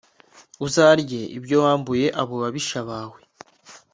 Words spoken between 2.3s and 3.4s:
babisha bawe,